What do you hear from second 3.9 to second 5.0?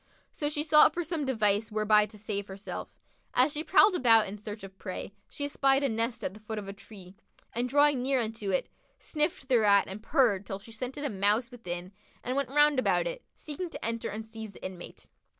about in search of